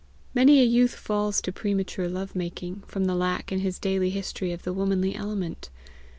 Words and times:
Many 0.33 0.59
a 0.59 0.63
youth 0.65 0.95
falls 0.95 1.43
to 1.43 1.51
premature 1.51 2.07
love 2.09 2.35
making, 2.35 2.81
from 2.87 3.05
the 3.05 3.13
lack 3.13 3.51
in 3.51 3.59
his 3.59 3.77
daily 3.77 4.09
history 4.09 4.51
of 4.51 4.63
the 4.63 4.73
womanly 4.73 5.13
element. 5.13 5.69